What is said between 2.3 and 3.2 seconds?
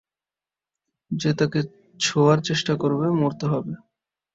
চেষ্টা করবে,